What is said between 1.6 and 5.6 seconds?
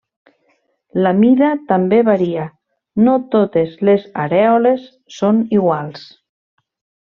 també varia, no totes les arèoles són